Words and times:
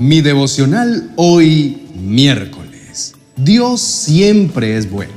Mi 0.00 0.22
devocional 0.22 1.12
hoy 1.16 1.76
miércoles. 1.94 3.12
Dios 3.36 3.82
siempre 3.82 4.78
es 4.78 4.90
bueno. 4.90 5.12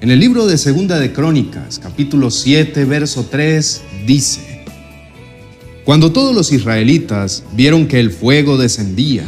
En 0.00 0.10
el 0.10 0.18
libro 0.18 0.46
de 0.46 0.56
Segunda 0.56 0.98
de 0.98 1.12
Crónicas, 1.12 1.78
capítulo 1.78 2.30
7, 2.30 2.86
verso 2.86 3.26
3, 3.30 3.82
dice, 4.06 4.64
Cuando 5.84 6.12
todos 6.12 6.34
los 6.34 6.50
israelitas 6.50 7.42
vieron 7.52 7.88
que 7.88 8.00
el 8.00 8.10
fuego 8.10 8.56
descendía 8.56 9.24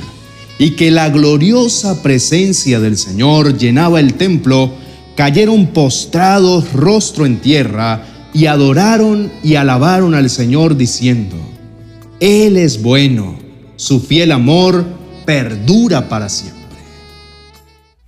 y 0.58 0.70
que 0.70 0.90
la 0.90 1.10
gloriosa 1.10 2.02
presencia 2.02 2.80
del 2.80 2.96
Señor 2.96 3.58
llenaba 3.58 4.00
el 4.00 4.14
templo, 4.14 4.72
cayeron 5.16 5.66
postrados 5.66 6.72
rostro 6.72 7.26
en 7.26 7.40
tierra 7.40 8.30
y 8.32 8.46
adoraron 8.46 9.30
y 9.44 9.56
alabaron 9.56 10.14
al 10.14 10.30
Señor 10.30 10.78
diciendo, 10.78 11.36
Él 12.20 12.56
es 12.56 12.80
bueno 12.80 13.47
su 13.78 14.00
fiel 14.00 14.32
amor 14.32 14.84
perdura 15.24 16.08
para 16.08 16.28
siempre. 16.28 16.58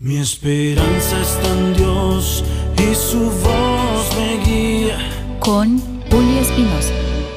Mi 0.01 0.17
esperanza 0.17 1.21
está 1.21 1.49
en 1.49 1.75
Dios 1.75 2.43
y 2.77 2.93
su 2.95 3.21
voz 3.21 4.17
me 4.17 4.39
guía. 4.45 4.99
Con 5.39 5.79
Julio 6.11 6.41
Espinosa. 6.41 6.93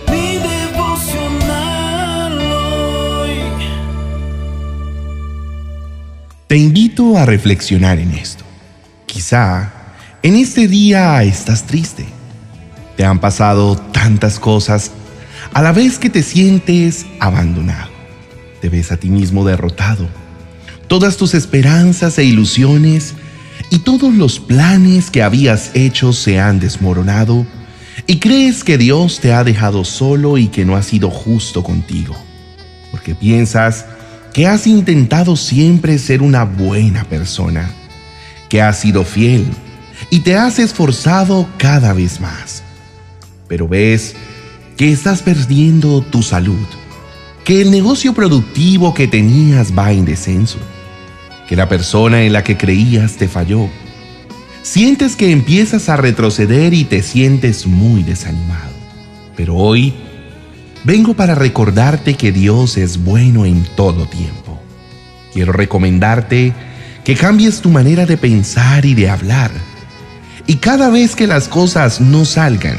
Mi 0.10 0.38
devocional 0.38 2.40
hoy. 2.40 3.38
Te 6.48 6.58
invito 6.58 7.16
a 7.16 7.28
reflexionar 7.28 8.00
en 8.00 8.14
esto. 8.14 8.44
Quizá 9.06 9.72
en 10.24 10.38
este 10.38 10.68
día 10.68 11.22
estás 11.22 11.68
triste. 11.68 12.08
Te 12.98 13.06
han 13.06 13.20
pasado 13.20 13.76
tantas 13.76 14.40
cosas 14.40 14.90
a 15.54 15.62
la 15.62 15.72
vez 15.72 16.00
que 16.00 16.10
te 16.10 16.24
sientes 16.24 17.06
abandonado 17.20 17.93
te 18.64 18.70
ves 18.70 18.94
a 18.94 18.98
ti 18.98 19.10
mismo 19.10 19.44
derrotado. 19.44 20.08
Todas 20.88 21.18
tus 21.18 21.34
esperanzas 21.34 22.18
e 22.18 22.24
ilusiones 22.24 23.14
y 23.70 23.80
todos 23.80 24.14
los 24.14 24.40
planes 24.40 25.10
que 25.10 25.22
habías 25.22 25.72
hecho 25.74 26.14
se 26.14 26.40
han 26.40 26.62
desmoronado 26.62 27.46
y 28.08 28.20
crees 28.20 28.64
que 28.64 28.78
Dios 28.78 29.20
te 29.20 29.34
ha 29.34 29.44
dejado 29.44 29.84
solo 29.84 30.38
y 30.38 30.48
que 30.48 30.64
no 30.64 30.78
ha 30.78 30.82
sido 30.82 31.10
justo 31.10 31.62
contigo, 31.62 32.16
porque 32.90 33.16
piensas 33.16 33.86
que 34.32 34.48
has 34.48 34.66
intentado 34.66 35.36
siempre 35.36 36.00
ser 36.00 36.22
una 36.22 36.46
buena 36.46 37.04
persona, 37.04 37.70
que 38.48 38.62
has 38.62 38.80
sido 38.80 39.04
fiel 39.04 39.46
y 40.10 40.22
te 40.22 40.38
has 40.38 40.58
esforzado 40.58 41.50
cada 41.58 41.92
vez 41.92 42.22
más, 42.22 42.64
pero 43.50 43.68
ves 43.68 44.16
que 44.78 44.90
estás 44.94 45.22
perdiendo 45.22 46.02
tu 46.02 46.24
salud 46.24 46.66
que 47.44 47.62
el 47.62 47.72
negocio 47.72 48.14
productivo 48.14 48.94
que 48.94 49.08
tenías 49.08 49.78
va 49.78 49.92
en 49.92 50.06
descenso, 50.06 50.60
que 51.48 51.56
la 51.56 51.68
persona 51.68 52.24
en 52.24 52.34
la 52.34 52.44
que 52.44 52.58
creías 52.58 53.18
te 53.18 53.28
falló. 53.28 53.68
Sientes 54.62 55.18
que 55.18 55.32
empiezas 55.32 55.90
a 55.90 55.98
retroceder 55.98 56.74
y 56.74 56.86
te 56.86 57.04
sientes 57.04 57.68
muy 57.68 58.02
desanimado. 58.04 58.72
Pero 59.36 59.56
hoy 59.56 59.94
vengo 60.86 61.16
para 61.16 61.36
recordarte 61.36 62.16
que 62.16 62.32
Dios 62.32 62.78
es 62.78 63.04
bueno 63.04 63.46
en 63.46 63.66
todo 63.76 64.08
tiempo. 64.08 64.62
Quiero 65.34 65.52
recomendarte 65.52 66.54
que 67.04 67.16
cambies 67.16 67.60
tu 67.60 67.70
manera 67.70 68.06
de 68.06 68.16
pensar 68.16 68.86
y 68.86 68.94
de 68.94 69.10
hablar. 69.10 69.52
Y 70.48 70.58
cada 70.58 70.90
vez 70.90 71.16
que 71.16 71.28
las 71.28 71.50
cosas 71.50 72.00
no 72.00 72.24
salgan 72.24 72.78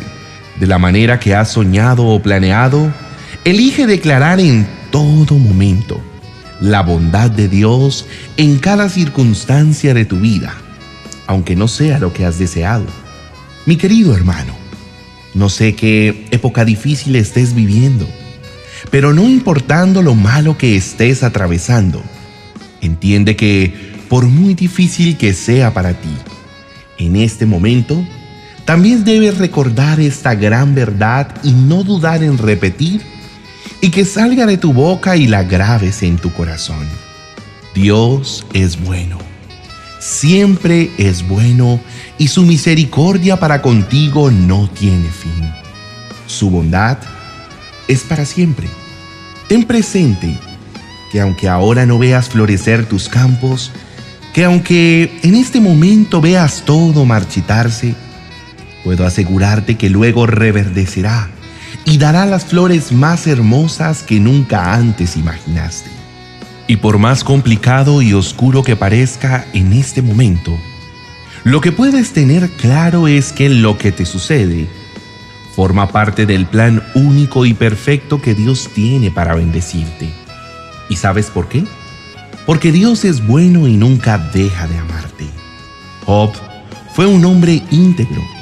de 0.58 0.66
la 0.66 0.78
manera 0.78 1.20
que 1.20 1.34
has 1.34 1.50
soñado 1.50 2.06
o 2.06 2.22
planeado, 2.22 2.90
Elige 3.44 3.86
declarar 3.86 4.40
en 4.40 4.66
todo 4.90 5.38
momento 5.38 6.00
la 6.62 6.80
bondad 6.80 7.30
de 7.30 7.46
Dios 7.46 8.06
en 8.38 8.56
cada 8.56 8.88
circunstancia 8.88 9.92
de 9.92 10.06
tu 10.06 10.18
vida, 10.18 10.54
aunque 11.26 11.54
no 11.54 11.68
sea 11.68 11.98
lo 11.98 12.14
que 12.14 12.24
has 12.24 12.38
deseado. 12.38 12.86
Mi 13.66 13.76
querido 13.76 14.16
hermano, 14.16 14.54
no 15.34 15.50
sé 15.50 15.74
qué 15.74 16.26
época 16.30 16.64
difícil 16.64 17.16
estés 17.16 17.54
viviendo, 17.54 18.08
pero 18.90 19.12
no 19.12 19.28
importando 19.28 20.00
lo 20.00 20.14
malo 20.14 20.56
que 20.56 20.74
estés 20.74 21.22
atravesando, 21.22 22.02
entiende 22.80 23.36
que 23.36 23.74
por 24.08 24.24
muy 24.24 24.54
difícil 24.54 25.18
que 25.18 25.34
sea 25.34 25.74
para 25.74 25.92
ti, 25.92 26.16
en 26.96 27.16
este 27.16 27.44
momento, 27.44 28.06
también 28.64 29.04
debes 29.04 29.36
recordar 29.36 30.00
esta 30.00 30.34
gran 30.34 30.74
verdad 30.74 31.28
y 31.42 31.52
no 31.52 31.84
dudar 31.84 32.22
en 32.22 32.38
repetir 32.38 33.12
y 33.80 33.90
que 33.90 34.04
salga 34.04 34.46
de 34.46 34.56
tu 34.56 34.72
boca 34.72 35.16
y 35.16 35.26
la 35.26 35.42
grabes 35.42 36.02
en 36.02 36.16
tu 36.16 36.32
corazón. 36.32 36.86
Dios 37.74 38.46
es 38.52 38.80
bueno, 38.80 39.18
siempre 39.98 40.90
es 40.96 41.26
bueno 41.26 41.80
y 42.18 42.28
su 42.28 42.42
misericordia 42.42 43.38
para 43.38 43.62
contigo 43.62 44.30
no 44.30 44.68
tiene 44.70 45.08
fin. 45.10 45.52
Su 46.26 46.50
bondad 46.50 46.98
es 47.88 48.02
para 48.02 48.24
siempre. 48.24 48.68
Ten 49.48 49.64
presente 49.64 50.38
que 51.12 51.20
aunque 51.20 51.48
ahora 51.48 51.86
no 51.86 51.98
veas 51.98 52.28
florecer 52.28 52.86
tus 52.86 53.08
campos, 53.08 53.70
que 54.32 54.44
aunque 54.44 55.12
en 55.22 55.34
este 55.34 55.60
momento 55.60 56.20
veas 56.20 56.64
todo 56.64 57.04
marchitarse, 57.04 57.94
puedo 58.82 59.06
asegurarte 59.06 59.76
que 59.76 59.90
luego 59.90 60.26
reverdecerá 60.26 61.30
y 61.84 61.98
dará 61.98 62.26
las 62.26 62.44
flores 62.44 62.92
más 62.92 63.26
hermosas 63.26 64.02
que 64.02 64.20
nunca 64.20 64.74
antes 64.74 65.16
imaginaste. 65.16 65.90
Y 66.66 66.76
por 66.76 66.98
más 66.98 67.24
complicado 67.24 68.00
y 68.00 68.14
oscuro 68.14 68.62
que 68.62 68.76
parezca 68.76 69.46
en 69.52 69.72
este 69.72 70.00
momento, 70.00 70.56
lo 71.44 71.60
que 71.60 71.72
puedes 71.72 72.12
tener 72.12 72.48
claro 72.50 73.06
es 73.06 73.32
que 73.32 73.50
lo 73.50 73.76
que 73.76 73.92
te 73.92 74.06
sucede 74.06 74.66
forma 75.54 75.88
parte 75.88 76.24
del 76.26 76.46
plan 76.46 76.82
único 76.94 77.44
y 77.44 77.52
perfecto 77.52 78.20
que 78.20 78.34
Dios 78.34 78.70
tiene 78.74 79.10
para 79.10 79.34
bendecirte. 79.34 80.10
¿Y 80.88 80.96
sabes 80.96 81.26
por 81.26 81.48
qué? 81.48 81.64
Porque 82.46 82.72
Dios 82.72 83.04
es 83.04 83.26
bueno 83.26 83.68
y 83.68 83.76
nunca 83.76 84.18
deja 84.18 84.66
de 84.66 84.78
amarte. 84.78 85.26
Job 86.06 86.32
fue 86.94 87.06
un 87.06 87.24
hombre 87.24 87.62
íntegro 87.70 88.33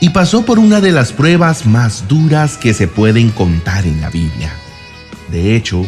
y 0.00 0.10
pasó 0.10 0.44
por 0.44 0.58
una 0.58 0.80
de 0.80 0.92
las 0.92 1.12
pruebas 1.12 1.66
más 1.66 2.06
duras 2.08 2.56
que 2.56 2.74
se 2.74 2.88
pueden 2.88 3.30
contar 3.30 3.86
en 3.86 4.00
la 4.00 4.10
Biblia. 4.10 4.52
De 5.30 5.56
hecho, 5.56 5.84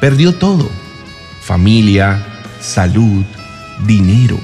perdió 0.00 0.34
todo, 0.34 0.68
familia, 1.42 2.24
salud, 2.60 3.24
dinero. 3.86 4.38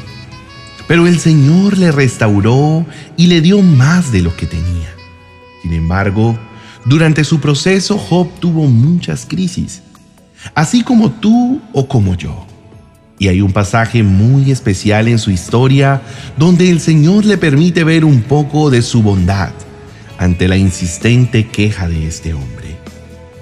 Pero 0.87 1.07
el 1.07 1.19
Señor 1.19 1.79
le 1.79 1.93
restauró 1.93 2.85
y 3.17 3.29
le 3.29 3.41
dio 3.41 3.63
más 3.63 4.13
de 4.13 4.21
lo 4.21 4.37
que 4.37 4.47
tenía. 4.47 4.95
Sin 5.63 5.73
embargo, 5.73 6.39
durante 6.85 7.25
su 7.25 7.41
proceso 7.41 7.97
Job 7.97 8.29
tuvo 8.41 8.67
muchas 8.67 9.25
crisis, 9.25 9.83
así 10.55 10.83
como 10.83 11.11
tú 11.11 11.63
o 11.73 11.89
como 11.89 12.15
yo. 12.15 12.47
Y 13.19 13.29
hay 13.29 13.41
un 13.41 13.53
pasaje 13.53 14.03
muy 14.03 14.51
especial 14.51 15.09
en 15.09 15.19
su 15.19 15.31
historia 15.31 16.03
donde 16.37 16.71
el 16.71 16.81
Señor 16.81 17.25
le 17.25 17.39
permite 17.39 17.85
ver 17.85 18.05
un 18.05 18.23
poco 18.23 18.71
de 18.71 18.83
su 18.83 19.03
bondad 19.03 19.53
ante 20.19 20.49
la 20.49 20.57
insistente 20.57 21.47
queja 21.49 21.89
de 21.89 22.07
este 22.07 22.35
hombre. 22.35 22.77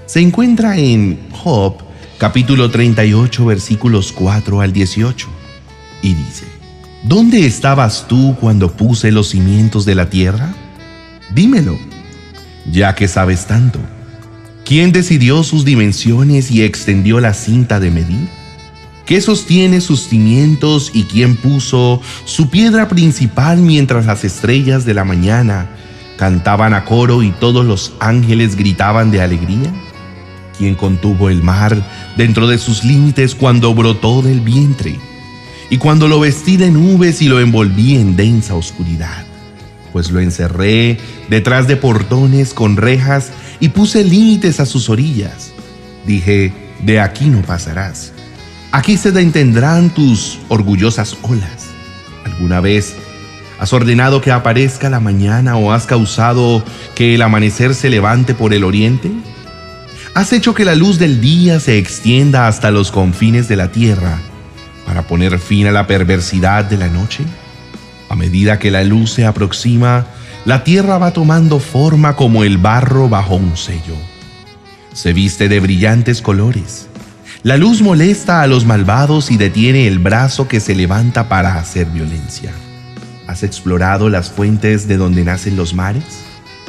Se 0.07 0.21
encuentra 0.21 0.77
en 0.77 1.19
Job 1.31 1.77
capítulo 2.19 2.71
38 2.71 3.47
versículos 3.47 4.13
4 4.13 4.61
al 4.61 4.73
18 4.73 5.29
y 6.03 6.15
dice, 6.15 6.45
¿Dónde 7.05 7.47
estabas 7.47 8.07
tú 8.07 8.37
cuando 8.41 8.77
puse 8.77 9.11
los 9.11 9.31
cimientos 9.31 9.85
de 9.85 9.97
la 9.97 10.09
tierra? 10.09 10.55
Dímelo, 11.35 11.77
ya 12.71 12.95
que 12.95 13.09
sabes 13.09 13.47
tanto. 13.47 13.81
¿Quién 14.65 14.93
decidió 14.93 15.43
sus 15.43 15.65
dimensiones 15.65 16.51
y 16.51 16.63
extendió 16.63 17.19
la 17.19 17.35
cinta 17.35 17.81
de 17.81 17.91
medir? 17.91 18.29
¿Qué 19.07 19.21
sostiene 19.21 19.81
sus 19.81 20.09
cimientos 20.09 20.93
y 20.95 21.05
quién 21.05 21.37
puso 21.37 22.01
su 22.25 22.51
piedra 22.51 22.89
principal 22.89 23.59
mientras 23.59 24.07
las 24.07 24.25
estrellas 24.25 24.85
de 24.85 24.95
la 24.95 25.05
mañana 25.05 25.71
cantaban 26.17 26.73
a 26.73 26.85
coro 26.85 27.25
y 27.25 27.33
todos 27.33 27.67
los 27.67 27.95
ángeles 27.99 28.55
gritaban 28.55 29.11
de 29.11 29.21
alegría? 29.21 29.73
¿Quién 30.57 30.77
contuvo 30.77 31.31
el 31.31 31.43
mar 31.43 31.77
dentro 32.17 32.47
de 32.47 32.59
sus 32.59 32.85
límites 32.85 33.35
cuando 33.35 33.75
brotó 33.75 34.23
del 34.23 34.41
vientre? 34.41 34.97
Y 35.69 35.79
cuando 35.79 36.07
lo 36.07 36.21
vestí 36.21 36.57
de 36.57 36.71
nubes 36.71 37.23
y 37.23 37.29
lo 37.29 37.41
envolví 37.41 37.97
en 37.97 38.15
densa 38.15 38.55
oscuridad, 38.55 39.25
pues 39.93 40.13
lo 40.13 40.21
encerré 40.21 40.99
detrás 41.29 41.67
de 41.67 41.77
portones 41.77 42.55
con 42.55 42.77
rejas 42.77 43.33
y 43.59 43.71
puse 43.71 44.05
límites 44.05 44.61
a 44.61 44.67
sus 44.67 44.89
orillas. 44.89 45.51
Dije, 46.07 46.53
de 46.85 47.01
aquí 47.01 47.27
no 47.27 47.43
pasarás 47.43 48.13
Aquí 48.73 48.97
se 48.97 49.13
detendrán 49.13 49.91
tus 49.91 50.39
orgullosas 50.49 51.15
olas. 51.21 51.69
¿Alguna 52.25 52.61
vez 52.61 52.97
has 53.59 53.71
ordenado 53.75 54.23
que 54.23 54.33
aparezca 54.33 54.89
la 54.89 54.99
mañana 54.99 55.57
o 55.57 55.73
has 55.73 55.85
causado 55.85 56.65
que 56.95 57.15
el 57.15 57.21
amanecer 57.21 57.75
se 57.75 57.91
levante 57.91 58.33
por 58.35 58.55
el 58.55 58.65
oriente? 58.65 59.13
Has 60.15 60.33
hecho 60.33 60.55
que 60.55 60.65
la 60.65 60.75
luz 60.75 60.99
del 60.99 61.21
día 61.21 61.61
se 61.61 61.77
extienda 61.77 62.49
hasta 62.49 62.71
los 62.71 62.91
confines 62.91 63.47
de 63.47 63.57
la 63.57 63.71
tierra 63.71 64.19
para 64.87 65.07
poner 65.07 65.39
fin 65.39 65.67
a 65.67 65.71
la 65.71 65.87
perversidad 65.87 66.65
de 66.65 66.79
la 66.79 66.89
noche. 66.89 67.25
A 68.09 68.17
medida 68.17 68.59
que 68.59 68.71
la 68.71 68.85
luz 68.85 69.13
se 69.13 69.27
aproxima, 69.27 70.07
la 70.47 70.65
tierra 70.65 70.97
va 70.97 71.13
tomando 71.13 71.61
forma 71.61 72.17
como 72.17 72.43
el 72.43 72.57
barro 72.57 73.11
bajo 73.11 73.35
un 73.35 73.55
sello. 73.55 73.97
Se 74.95 75.13
viste 75.13 75.51
de 75.51 75.61
brillantes 75.61 76.23
colores. 76.23 76.89
La 77.45 77.57
luz 77.57 77.83
molesta 77.83 78.41
a 78.41 78.47
los 78.47 78.67
malvados 78.67 79.33
y 79.33 79.37
detiene 79.37 79.89
el 79.89 79.99
brazo 79.99 80.47
que 80.47 80.61
se 80.61 80.77
levanta 80.77 81.29
para 81.29 81.59
hacer 81.59 81.87
violencia. 81.87 82.53
¿Has 83.27 83.43
explorado 83.43 84.09
las 84.09 84.31
fuentes 84.31 84.87
de 84.87 84.97
donde 84.97 85.25
nacen 85.25 85.57
los 85.57 85.75
mares? 85.75 86.05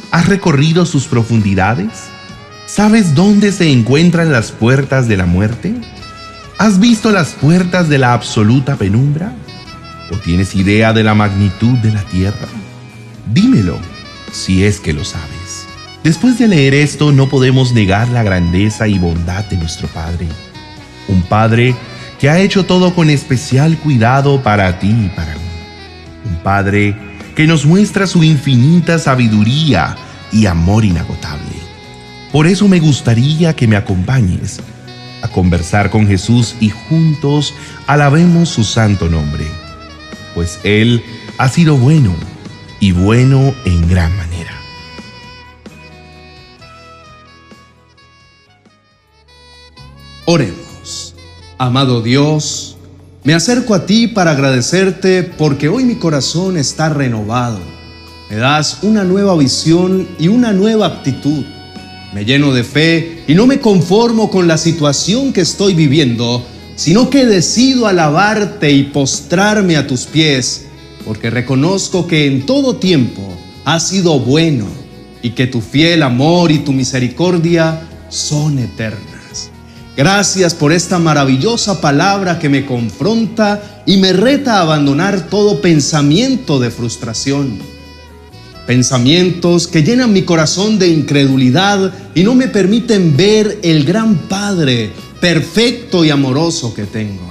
¿Has 0.10 0.28
recorrido 0.28 0.88
sus 0.88 1.06
profundidades? 1.06 2.06
¿Sabes 2.66 3.14
dónde 3.14 3.52
se 3.52 3.72
encuentran 3.72 4.32
las 4.32 4.52
puertas 4.52 5.08
de 5.08 5.16
la 5.16 5.28
muerte? 5.28 5.76
¿Has 6.58 6.80
visto 6.80 7.12
las 7.12 7.34
puertas 7.34 7.88
de 7.88 8.00
la 8.00 8.14
absoluta 8.14 8.76
penumbra? 8.76 9.32
¿O 10.12 10.18
tienes 10.18 10.56
idea 10.56 10.92
de 10.92 11.04
la 11.04 11.14
magnitud 11.14 11.78
de 11.84 11.92
la 11.92 12.02
tierra? 12.02 12.48
Dímelo, 13.32 13.78
si 14.32 14.64
es 14.64 14.80
que 14.80 14.94
lo 14.94 15.06
sabes. 15.06 15.68
Después 16.04 16.40
de 16.40 16.48
leer 16.48 16.74
esto 16.74 17.12
no 17.12 17.30
podemos 17.30 17.74
negar 17.74 18.10
la 18.10 18.24
grandeza 18.24 18.88
y 18.88 18.98
bondad 18.98 19.46
de 19.46 19.58
nuestro 19.58 19.88
Padre. 19.90 20.28
Un 21.08 21.22
Padre 21.24 21.76
que 22.20 22.30
ha 22.30 22.40
hecho 22.40 22.66
todo 22.66 22.96
con 22.96 23.10
especial 23.10 23.78
cuidado 23.78 24.42
para 24.42 24.80
ti 24.80 24.90
y 24.90 25.10
para 25.16 25.34
mí. 25.34 25.42
Un 26.26 26.36
Padre 26.38 26.96
que 27.36 27.48
nos 27.48 27.66
muestra 27.66 28.08
su 28.08 28.24
infinita 28.24 29.00
sabiduría 29.00 29.96
y 30.32 30.46
amor 30.46 30.86
inagotable. 30.86 31.44
Por 32.32 32.48
eso 32.48 32.68
me 32.68 32.80
gustaría 32.80 33.56
que 33.56 33.68
me 33.68 33.76
acompañes 33.76 34.60
a 35.22 35.28
conversar 35.28 35.90
con 35.90 36.08
Jesús 36.08 36.56
y 36.60 36.70
juntos 36.70 37.54
alabemos 37.88 38.50
su 38.50 38.64
santo 38.64 39.10
nombre, 39.10 39.46
pues 40.34 40.60
Él 40.64 41.04
ha 41.38 41.48
sido 41.48 41.78
bueno 41.78 42.14
y 42.80 42.92
bueno 42.92 43.54
en 43.66 43.88
gran 43.88 44.16
manera. 44.18 44.52
Oremos. 50.26 50.63
Amado 51.58 52.02
Dios, 52.02 52.78
me 53.24 53.34
acerco 53.34 53.74
a 53.74 53.86
ti 53.86 54.08
para 54.08 54.32
agradecerte 54.32 55.24
porque 55.24 55.70
hoy 55.70 55.84
mi 55.84 55.96
corazón 55.96 56.58
está 56.58 56.90
renovado. 56.90 57.60
Me 58.30 58.38
das 58.38 58.80
una 58.82 59.04
nueva 59.04 59.36
visión 59.38 60.08
y 60.20 60.28
una 60.28 60.52
nueva 60.52 60.88
actitud 60.88 61.44
me 62.14 62.26
lleno 62.26 62.54
de 62.54 62.64
fe 62.64 63.24
y 63.28 63.34
no 63.34 63.48
me 63.48 63.60
conformo 63.60 64.30
con 64.30 64.48
la 64.48 64.58
situación 64.58 65.34
que 65.34 65.42
estoy 65.42 65.74
viviendo, 65.74 66.46
sino 66.76 67.10
que 67.10 67.26
decido 67.26 67.88
alabarte 67.88 68.72
y 68.72 68.84
postrarme 68.84 69.78
a 69.78 69.88
tus 69.88 70.06
pies, 70.06 70.66
porque 71.06 71.32
reconozco 71.32 72.06
que 72.06 72.28
en 72.28 72.46
todo 72.46 72.76
tiempo 72.76 73.22
has 73.66 73.90
sido 73.90 74.20
bueno 74.20 74.68
y 75.24 75.32
que 75.32 75.48
tu 75.48 75.62
fiel 75.62 76.04
amor 76.04 76.52
y 76.52 76.60
tu 76.60 76.72
misericordia 76.72 77.82
son 78.10 78.60
eternas. 78.60 79.13
Gracias 79.96 80.54
por 80.56 80.74
esta 80.74 80.98
maravillosa 81.00 81.80
palabra 81.82 82.40
que 82.40 82.50
me 82.50 82.66
confronta 82.66 83.84
y 83.86 83.98
me 83.98 84.14
reta 84.14 84.58
a 84.58 84.62
abandonar 84.62 85.30
todo 85.30 85.62
pensamiento 85.62 86.60
de 86.60 86.72
frustración 86.72 87.74
Pensamientos 88.66 89.68
que 89.68 89.84
llenan 89.84 90.14
mi 90.14 90.22
corazón 90.22 90.80
de 90.80 90.88
incredulidad 90.88 91.94
y 92.16 92.24
no 92.24 92.34
me 92.34 92.48
permiten 92.48 93.18
ver 93.18 93.60
el 93.62 93.84
gran 93.84 94.16
Padre 94.16 94.92
perfecto 95.20 96.06
y 96.06 96.12
amoroso 96.12 96.74
que 96.74 96.86
tengo. 96.86 97.30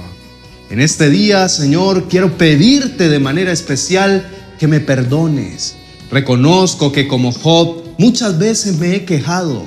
En 0.69 0.79
este 0.79 1.09
día, 1.09 1.49
Señor, 1.49 2.07
quiero 2.07 2.37
pedirte 2.37 3.09
de 3.09 3.19
manera 3.19 3.51
especial 3.51 4.27
que 4.59 4.67
me 4.67 4.79
perdones. 4.79 5.75
Reconozco 6.11 6.91
que 6.91 7.07
como 7.07 7.31
Job 7.31 7.81
muchas 7.97 8.37
veces 8.37 8.77
me 8.77 8.95
he 8.95 9.05
quejado. 9.05 9.65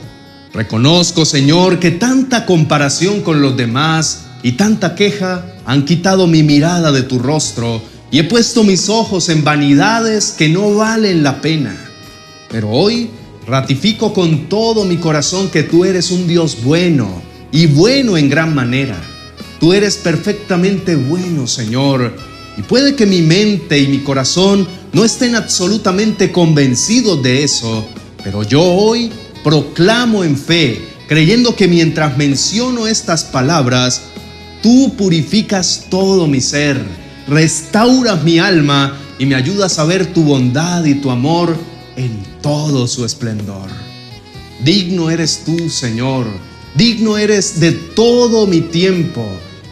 Reconozco, 0.52 1.24
Señor, 1.24 1.78
que 1.78 1.90
tanta 1.90 2.46
comparación 2.46 3.22
con 3.22 3.42
los 3.42 3.56
demás 3.56 4.26
y 4.42 4.52
tanta 4.52 4.94
queja 4.94 5.44
han 5.64 5.84
quitado 5.84 6.26
mi 6.26 6.42
mirada 6.42 6.92
de 6.92 7.02
tu 7.02 7.18
rostro 7.18 7.82
y 8.10 8.18
he 8.18 8.24
puesto 8.24 8.64
mis 8.64 8.88
ojos 8.88 9.28
en 9.28 9.44
vanidades 9.44 10.30
que 10.30 10.48
no 10.48 10.74
valen 10.74 11.22
la 11.22 11.40
pena. 11.40 11.76
Pero 12.50 12.70
hoy 12.70 13.10
ratifico 13.46 14.12
con 14.12 14.48
todo 14.48 14.84
mi 14.84 14.96
corazón 14.96 15.50
que 15.50 15.62
tú 15.62 15.84
eres 15.84 16.10
un 16.10 16.26
Dios 16.26 16.58
bueno 16.62 17.22
y 17.52 17.66
bueno 17.66 18.16
en 18.16 18.28
gran 18.28 18.54
manera. 18.54 18.96
Tú 19.60 19.72
eres 19.72 19.96
perfectamente 19.96 20.96
bueno, 20.96 21.46
Señor. 21.46 22.16
Y 22.56 22.62
puede 22.62 22.94
que 22.94 23.06
mi 23.06 23.22
mente 23.22 23.78
y 23.78 23.88
mi 23.88 23.98
corazón 23.98 24.66
no 24.92 25.04
estén 25.04 25.34
absolutamente 25.34 26.32
convencidos 26.32 27.22
de 27.22 27.44
eso, 27.44 27.86
pero 28.24 28.42
yo 28.42 28.62
hoy 28.62 29.10
proclamo 29.46 30.24
en 30.24 30.36
fe, 30.36 30.84
creyendo 31.06 31.54
que 31.54 31.68
mientras 31.68 32.18
menciono 32.18 32.88
estas 32.88 33.22
palabras, 33.22 34.02
tú 34.60 34.92
purificas 34.98 35.86
todo 35.88 36.26
mi 36.26 36.40
ser 36.40 36.84
restauras 37.28 38.24
mi 38.24 38.40
alma 38.40 38.98
y 39.20 39.26
me 39.26 39.36
ayudas 39.36 39.78
a 39.78 39.84
ver 39.84 40.12
tu 40.12 40.24
bondad 40.24 40.84
y 40.84 40.94
tu 40.94 41.12
amor 41.12 41.56
en 41.96 42.10
todo 42.42 42.88
su 42.88 43.04
esplendor. 43.04 43.68
Digno 44.64 45.10
eres 45.10 45.42
tú, 45.44 45.70
Señor, 45.70 46.26
digno 46.74 47.16
eres 47.16 47.60
de 47.60 47.70
todo 47.70 48.48
mi 48.48 48.62
tiempo, 48.62 49.24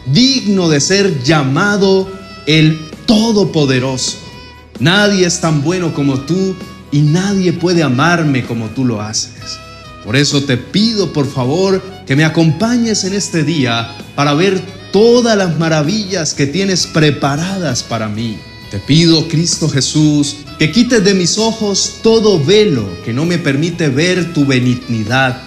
digno 0.05 0.69
de 0.69 0.79
ser 0.79 1.21
llamado 1.21 2.09
el 2.45 2.79
Todopoderoso. 3.05 4.19
Nadie 4.79 5.27
es 5.27 5.41
tan 5.41 5.61
bueno 5.61 5.93
como 5.93 6.21
tú 6.21 6.55
y 6.91 7.01
nadie 7.01 7.53
puede 7.53 7.83
amarme 7.83 8.45
como 8.45 8.67
tú 8.69 8.85
lo 8.85 9.01
haces. 9.01 9.59
Por 10.05 10.15
eso 10.15 10.43
te 10.43 10.55
pido, 10.55 11.11
por 11.11 11.27
favor, 11.27 11.81
que 12.05 12.15
me 12.15 12.23
acompañes 12.23 13.03
en 13.05 13.13
este 13.13 13.43
día 13.43 13.89
para 14.15 14.35
ver 14.35 14.61
todas 14.91 15.35
las 15.35 15.57
maravillas 15.57 16.35
que 16.35 16.45
tienes 16.45 16.85
preparadas 16.85 17.81
para 17.81 18.07
mí. 18.07 18.37
Te 18.69 18.77
pido, 18.77 19.27
Cristo 19.27 19.67
Jesús, 19.67 20.37
que 20.59 20.71
quites 20.71 21.03
de 21.03 21.15
mis 21.15 21.39
ojos 21.39 21.95
todo 22.03 22.43
velo 22.43 22.87
que 23.03 23.13
no 23.13 23.25
me 23.25 23.39
permite 23.39 23.89
ver 23.89 24.31
tu 24.31 24.45
benignidad. 24.45 25.41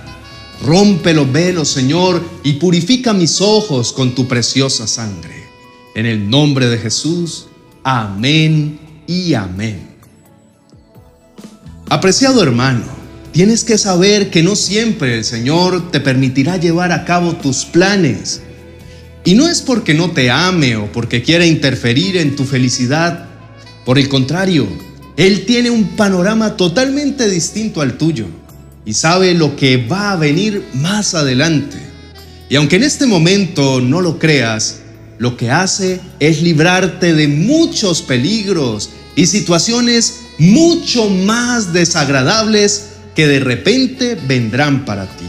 Rompe 0.64 1.14
los 1.14 1.30
velos, 1.30 1.68
Señor, 1.68 2.20
y 2.42 2.54
purifica 2.54 3.12
mis 3.12 3.40
ojos 3.40 3.92
con 3.92 4.14
tu 4.16 4.26
preciosa 4.26 4.88
sangre. 4.88 5.46
En 5.94 6.04
el 6.04 6.28
nombre 6.28 6.68
de 6.68 6.78
Jesús, 6.78 7.46
amén 7.84 8.80
y 9.06 9.34
amén. 9.34 9.88
Apreciado 11.88 12.42
hermano, 12.42 12.97
tienes 13.32 13.64
que 13.64 13.78
saber 13.78 14.30
que 14.30 14.42
no 14.42 14.56
siempre 14.56 15.16
el 15.16 15.24
Señor 15.24 15.90
te 15.90 16.00
permitirá 16.00 16.56
llevar 16.56 16.92
a 16.92 17.04
cabo 17.04 17.34
tus 17.34 17.64
planes 17.64 18.40
y 19.24 19.34
no 19.34 19.46
es 19.48 19.60
porque 19.60 19.92
no 19.92 20.10
te 20.12 20.30
ame 20.30 20.76
o 20.76 20.90
porque 20.90 21.22
quiera 21.22 21.44
interferir 21.44 22.16
en 22.16 22.34
tu 22.34 22.44
felicidad. 22.44 23.26
Por 23.84 23.98
el 23.98 24.08
contrario, 24.08 24.66
Él 25.16 25.44
tiene 25.44 25.70
un 25.70 25.96
panorama 25.96 26.56
totalmente 26.56 27.28
distinto 27.28 27.82
al 27.82 27.98
tuyo 27.98 28.26
y 28.86 28.94
sabe 28.94 29.34
lo 29.34 29.54
que 29.54 29.76
va 29.76 30.12
a 30.12 30.16
venir 30.16 30.64
más 30.72 31.14
adelante. 31.14 31.76
Y 32.48 32.56
aunque 32.56 32.76
en 32.76 32.84
este 32.84 33.06
momento 33.06 33.82
no 33.82 34.00
lo 34.00 34.18
creas, 34.18 34.76
lo 35.18 35.36
que 35.36 35.50
hace 35.50 36.00
es 36.20 36.40
librarte 36.40 37.12
de 37.12 37.28
muchos 37.28 38.00
peligros 38.00 38.88
y 39.14 39.26
situaciones 39.26 40.20
mucho 40.38 41.10
más 41.10 41.74
desagradables 41.74 42.87
que 43.18 43.26
de 43.26 43.40
repente 43.40 44.16
vendrán 44.28 44.84
para 44.84 45.04
ti. 45.06 45.24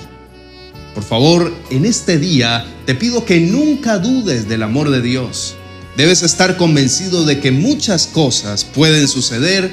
Por 0.93 1.03
favor, 1.03 1.51
en 1.71 1.85
este 1.85 2.19
día 2.19 2.63
te 2.85 2.93
pido 2.93 3.25
que 3.25 3.39
nunca 3.39 3.97
dudes 3.97 4.47
del 4.47 4.61
amor 4.61 4.91
de 4.91 5.01
Dios. 5.01 5.55
Debes 5.97 6.21
estar 6.21 6.55
convencido 6.55 7.25
de 7.25 7.39
que 7.39 7.49
muchas 7.49 8.05
cosas 8.05 8.63
pueden 8.63 9.07
suceder 9.07 9.71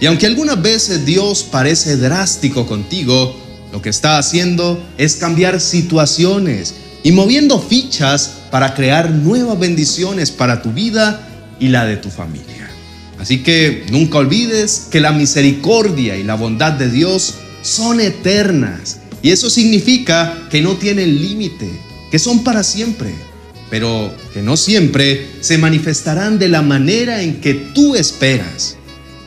y 0.00 0.06
aunque 0.06 0.24
algunas 0.24 0.62
veces 0.62 1.04
Dios 1.04 1.42
parece 1.42 1.98
drástico 1.98 2.66
contigo, 2.66 3.36
lo 3.70 3.82
que 3.82 3.90
está 3.90 4.16
haciendo 4.16 4.82
es 4.96 5.16
cambiar 5.16 5.60
situaciones 5.60 6.74
y 7.02 7.12
moviendo 7.12 7.60
fichas 7.60 8.32
para 8.50 8.72
crear 8.72 9.10
nuevas 9.10 9.58
bendiciones 9.58 10.30
para 10.30 10.62
tu 10.62 10.72
vida 10.72 11.28
y 11.60 11.68
la 11.68 11.84
de 11.84 11.98
tu 11.98 12.08
familia. 12.08 12.70
Así 13.18 13.42
que 13.42 13.84
nunca 13.90 14.16
olvides 14.16 14.88
que 14.90 15.00
la 15.00 15.12
misericordia 15.12 16.16
y 16.16 16.22
la 16.22 16.34
bondad 16.34 16.72
de 16.72 16.88
Dios 16.88 17.34
son 17.68 18.00
eternas 18.00 18.98
y 19.22 19.30
eso 19.30 19.50
significa 19.50 20.48
que 20.50 20.62
no 20.62 20.76
tienen 20.76 21.20
límite, 21.20 21.68
que 22.10 22.18
son 22.18 22.44
para 22.44 22.62
siempre, 22.62 23.12
pero 23.70 24.12
que 24.32 24.42
no 24.42 24.56
siempre 24.56 25.28
se 25.40 25.58
manifestarán 25.58 26.38
de 26.38 26.48
la 26.48 26.62
manera 26.62 27.22
en 27.22 27.40
que 27.40 27.54
tú 27.54 27.94
esperas. 27.94 28.76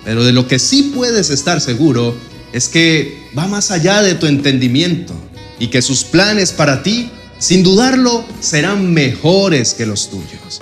Pero 0.04 0.24
de 0.24 0.32
lo 0.32 0.48
que 0.48 0.60
sí 0.60 0.92
puedes 0.96 1.30
estar 1.30 1.62
seguro 1.62 2.16
es 2.54 2.68
que 2.68 3.22
va 3.38 3.48
más 3.48 3.72
allá 3.72 4.02
de 4.02 4.16
tu 4.16 4.26
entendimiento 4.26 5.14
y 5.60 5.68
que 5.68 5.82
sus 5.82 6.04
planes 6.04 6.52
para 6.52 6.82
ti, 6.82 7.12
sin 7.38 7.64
dudarlo, 7.64 8.26
serán 8.40 8.94
mejores 8.94 9.74
que 9.74 9.86
los 9.86 10.10
tuyos. 10.10 10.62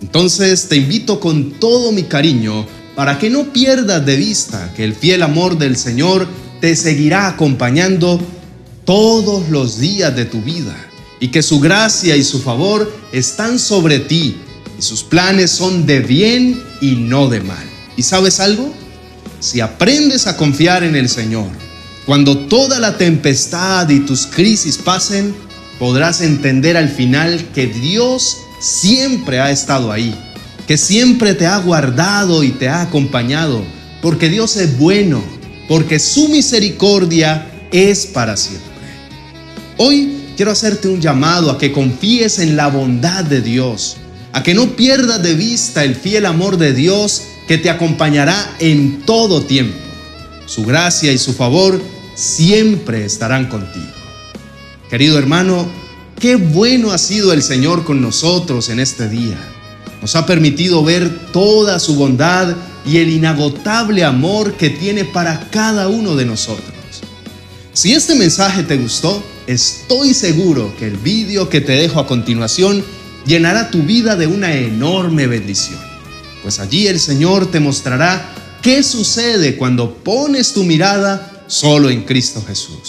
Entonces 0.00 0.68
te 0.68 0.76
invito 0.76 1.20
con 1.20 1.52
todo 1.52 1.92
mi 1.92 2.04
cariño 2.04 2.66
para 2.94 3.18
que 3.18 3.30
no 3.30 3.52
pierdas 3.52 4.04
de 4.06 4.16
vista 4.16 4.72
que 4.74 4.84
el 4.84 4.94
fiel 4.94 5.22
amor 5.22 5.58
del 5.58 5.76
Señor 5.76 6.26
te 6.60 6.76
seguirá 6.76 7.28
acompañando 7.28 8.20
todos 8.84 9.48
los 9.48 9.78
días 9.78 10.14
de 10.14 10.24
tu 10.24 10.42
vida 10.42 10.76
y 11.20 11.28
que 11.28 11.42
su 11.42 11.60
gracia 11.60 12.16
y 12.16 12.24
su 12.24 12.40
favor 12.40 12.92
están 13.12 13.58
sobre 13.58 13.98
ti 14.00 14.36
y 14.78 14.82
sus 14.82 15.02
planes 15.02 15.50
son 15.50 15.86
de 15.86 16.00
bien 16.00 16.60
y 16.80 16.92
no 16.92 17.28
de 17.28 17.40
mal. 17.40 17.64
¿Y 17.96 18.02
sabes 18.02 18.40
algo? 18.40 18.72
Si 19.40 19.60
aprendes 19.60 20.26
a 20.26 20.36
confiar 20.36 20.82
en 20.82 20.96
el 20.96 21.08
Señor, 21.08 21.48
cuando 22.06 22.36
toda 22.36 22.78
la 22.80 22.96
tempestad 22.96 23.88
y 23.88 24.00
tus 24.00 24.26
crisis 24.26 24.78
pasen, 24.78 25.34
podrás 25.78 26.20
entender 26.20 26.76
al 26.76 26.88
final 26.88 27.46
que 27.54 27.66
Dios 27.66 28.38
siempre 28.60 29.40
ha 29.40 29.50
estado 29.50 29.92
ahí, 29.92 30.14
que 30.66 30.76
siempre 30.76 31.34
te 31.34 31.46
ha 31.46 31.58
guardado 31.58 32.42
y 32.42 32.50
te 32.50 32.68
ha 32.68 32.82
acompañado, 32.82 33.62
porque 34.02 34.28
Dios 34.28 34.56
es 34.56 34.78
bueno, 34.78 35.22
porque 35.70 36.00
su 36.00 36.28
misericordia 36.28 37.48
es 37.70 38.04
para 38.04 38.36
siempre. 38.36 38.66
Hoy 39.76 40.16
quiero 40.34 40.50
hacerte 40.50 40.88
un 40.88 41.00
llamado 41.00 41.48
a 41.48 41.58
que 41.58 41.70
confíes 41.70 42.40
en 42.40 42.56
la 42.56 42.66
bondad 42.66 43.22
de 43.22 43.40
Dios, 43.40 43.96
a 44.32 44.42
que 44.42 44.52
no 44.52 44.74
pierdas 44.74 45.22
de 45.22 45.36
vista 45.36 45.84
el 45.84 45.94
fiel 45.94 46.26
amor 46.26 46.56
de 46.56 46.72
Dios 46.72 47.22
que 47.46 47.56
te 47.56 47.70
acompañará 47.70 48.56
en 48.58 49.02
todo 49.02 49.44
tiempo. 49.44 49.78
Su 50.44 50.64
gracia 50.64 51.12
y 51.12 51.18
su 51.18 51.34
favor 51.34 51.80
siempre 52.16 53.04
estarán 53.04 53.46
contigo. 53.46 53.92
Querido 54.90 55.18
hermano, 55.18 55.68
qué 56.18 56.34
bueno 56.34 56.90
ha 56.90 56.98
sido 56.98 57.32
el 57.32 57.44
Señor 57.44 57.84
con 57.84 58.02
nosotros 58.02 58.70
en 58.70 58.80
este 58.80 59.08
día. 59.08 59.38
Nos 60.02 60.16
ha 60.16 60.26
permitido 60.26 60.82
ver 60.82 61.30
toda 61.32 61.78
su 61.78 61.94
bondad 61.94 62.56
y 62.84 62.98
el 62.98 63.10
inagotable 63.10 64.04
amor 64.04 64.54
que 64.54 64.70
tiene 64.70 65.04
para 65.04 65.50
cada 65.50 65.88
uno 65.88 66.16
de 66.16 66.26
nosotros. 66.26 66.74
Si 67.72 67.92
este 67.92 68.14
mensaje 68.14 68.62
te 68.62 68.76
gustó, 68.76 69.22
estoy 69.46 70.14
seguro 70.14 70.74
que 70.78 70.86
el 70.86 70.96
vídeo 70.96 71.48
que 71.48 71.60
te 71.60 71.72
dejo 71.72 72.00
a 72.00 72.06
continuación 72.06 72.84
llenará 73.26 73.70
tu 73.70 73.82
vida 73.82 74.16
de 74.16 74.26
una 74.26 74.54
enorme 74.54 75.26
bendición 75.26 75.90
pues 76.42 76.58
allí 76.58 76.86
el 76.86 77.00
Señor 77.00 77.50
te 77.50 77.60
mostrará 77.60 78.34
qué 78.62 78.82
sucede 78.82 79.56
cuando 79.56 79.94
pones 79.94 80.52
tu 80.52 80.64
mirada 80.64 81.44
solo 81.46 81.90
en 81.90 82.02
Cristo 82.02 82.42
Jesús. 82.46 82.88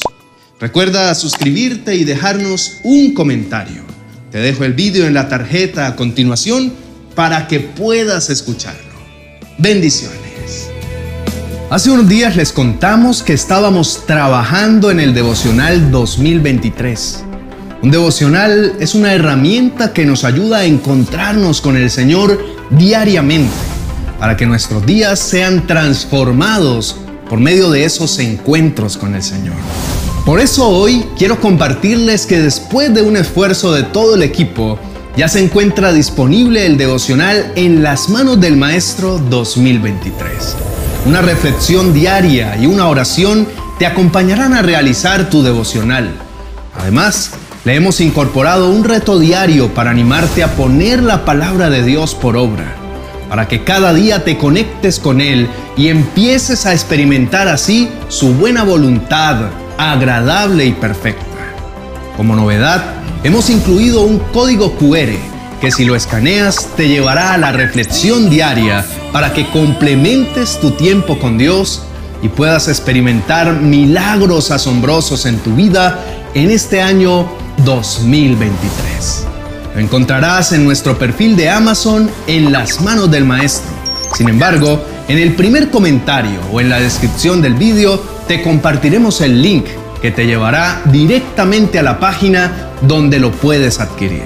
Recuerda 0.59 1.13
suscribirte 1.15 1.95
y 1.95 2.03
dejarnos 2.03 2.77
un 2.83 3.13
comentario. 3.13 3.83
Te 4.31 4.39
dejo 4.39 4.63
el 4.63 4.73
vídeo 4.73 5.05
en 5.05 5.13
la 5.13 5.27
tarjeta 5.27 5.87
a 5.87 5.95
continuación 5.95 6.71
para 7.15 7.47
que 7.47 7.59
puedas 7.59 8.29
escucharlo. 8.29 8.90
Bendiciones. 9.57 10.69
Hace 11.69 11.91
unos 11.91 12.07
días 12.07 12.35
les 12.35 12.51
contamos 12.51 13.23
que 13.23 13.33
estábamos 13.33 14.05
trabajando 14.05 14.91
en 14.91 14.99
el 14.99 15.13
devocional 15.13 15.91
2023 15.91 17.25
un 17.83 17.89
devocional 17.89 18.75
es 18.79 18.93
una 18.93 19.11
herramienta 19.11 19.91
que 19.91 20.05
nos 20.05 20.23
ayuda 20.23 20.59
a 20.59 20.65
encontrarnos 20.65 21.61
con 21.61 21.75
el 21.75 21.89
Señor 21.89 22.39
diariamente 22.69 23.51
para 24.19 24.37
que 24.37 24.45
nuestros 24.45 24.85
días 24.85 25.17
sean 25.17 25.65
transformados 25.65 26.97
por 27.27 27.39
medio 27.39 27.71
de 27.71 27.83
esos 27.83 28.19
encuentros 28.19 28.97
con 28.97 29.15
el 29.15 29.23
Señor. 29.23 29.55
Por 30.27 30.39
eso 30.39 30.69
hoy 30.69 31.07
quiero 31.17 31.41
compartirles 31.41 32.27
que 32.27 32.39
después 32.39 32.93
de 32.93 33.01
un 33.01 33.17
esfuerzo 33.17 33.73
de 33.73 33.81
todo 33.81 34.13
el 34.13 34.21
equipo, 34.21 34.77
ya 35.15 35.27
se 35.27 35.43
encuentra 35.43 35.91
disponible 35.91 36.65
el 36.65 36.77
devocional 36.77 37.51
en 37.55 37.83
las 37.83 38.09
manos 38.09 38.39
del 38.39 38.55
Maestro 38.55 39.17
2023. 39.17 40.55
Una 41.05 41.21
reflexión 41.21 41.93
diaria 41.93 42.55
y 42.57 42.65
una 42.65 42.87
oración 42.87 43.47
te 43.77 43.85
acompañarán 43.85 44.53
a 44.53 44.61
realizar 44.61 45.29
tu 45.29 45.43
devocional. 45.43 46.13
Además, 46.77 47.31
le 47.65 47.75
hemos 47.75 47.99
incorporado 47.99 48.69
un 48.69 48.83
reto 48.83 49.19
diario 49.19 49.73
para 49.73 49.91
animarte 49.91 50.43
a 50.43 50.55
poner 50.55 51.03
la 51.03 51.25
palabra 51.25 51.69
de 51.69 51.83
Dios 51.83 52.15
por 52.15 52.37
obra, 52.37 52.75
para 53.29 53.47
que 53.47 53.63
cada 53.63 53.93
día 53.93 54.23
te 54.23 54.37
conectes 54.37 54.99
con 54.99 55.19
Él 55.19 55.49
y 55.75 55.89
empieces 55.89 56.65
a 56.65 56.73
experimentar 56.73 57.47
así 57.47 57.89
su 58.07 58.33
buena 58.33 58.63
voluntad, 58.63 59.49
agradable 59.77 60.65
y 60.65 60.71
perfecta. 60.71 61.25
Como 62.15 62.35
novedad, 62.35 63.00
hemos 63.23 63.49
incluido 63.49 64.01
un 64.01 64.19
código 64.19 64.73
QR 64.77 65.13
que 65.59 65.71
si 65.71 65.85
lo 65.85 65.95
escaneas 65.95 66.69
te 66.75 66.87
llevará 66.87 67.33
a 67.33 67.37
la 67.37 67.51
reflexión 67.51 68.29
diaria 68.29 68.85
para 69.11 69.31
que 69.31 69.47
complementes 69.49 70.59
tu 70.59 70.71
tiempo 70.71 71.19
con 71.19 71.37
Dios 71.37 71.83
y 72.23 72.29
puedas 72.29 72.67
experimentar 72.67 73.53
milagros 73.53 74.49
asombrosos 74.49 75.25
en 75.25 75.37
tu 75.37 75.55
vida 75.55 75.99
en 76.33 76.49
este 76.49 76.81
año 76.81 77.29
2023. 77.63 79.27
Lo 79.75 79.81
encontrarás 79.81 80.51
en 80.51 80.63
nuestro 80.63 80.97
perfil 80.97 81.35
de 81.35 81.49
Amazon 81.49 82.09
en 82.25 82.51
las 82.51 82.81
manos 82.81 83.11
del 83.11 83.25
maestro. 83.25 83.71
Sin 84.15 84.29
embargo, 84.29 84.83
en 85.07 85.19
el 85.19 85.35
primer 85.35 85.69
comentario 85.69 86.39
o 86.51 86.59
en 86.59 86.69
la 86.69 86.79
descripción 86.79 87.41
del 87.41 87.53
vídeo 87.53 88.01
te 88.27 88.41
compartiremos 88.41 89.21
el 89.21 89.41
link 89.41 89.65
que 90.01 90.09
te 90.09 90.25
llevará 90.25 90.81
directamente 90.85 91.77
a 91.77 91.83
la 91.83 91.99
página 91.99 92.70
donde 92.81 93.19
lo 93.19 93.31
puedes 93.31 93.79
adquirir. 93.79 94.23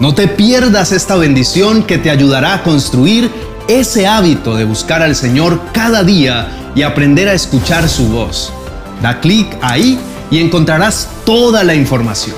No 0.00 0.14
te 0.14 0.28
pierdas 0.28 0.92
esta 0.92 1.16
bendición 1.16 1.84
que 1.84 1.98
te 1.98 2.10
ayudará 2.10 2.54
a 2.54 2.62
construir 2.62 3.30
ese 3.68 4.06
hábito 4.06 4.56
de 4.56 4.64
buscar 4.64 5.02
al 5.02 5.14
Señor 5.14 5.60
cada 5.72 6.02
día 6.02 6.72
y 6.74 6.82
aprender 6.82 7.28
a 7.28 7.34
escuchar 7.34 7.88
su 7.88 8.08
voz. 8.08 8.52
Da 9.00 9.20
clic 9.20 9.56
ahí 9.62 9.98
y 10.30 10.40
encontrarás 10.40 11.08
toda 11.24 11.62
la 11.62 11.74
información. 11.74 12.36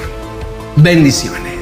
Bendiciones. 0.76 1.54